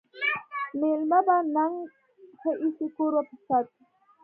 مېلمه 0.79 1.19
په 1.27 1.35
ننګ 1.55 1.75
ښه 2.39 2.51
ایسي، 2.61 2.87
کوربه 2.95 3.21
په 3.27 3.35
صت 3.45 3.67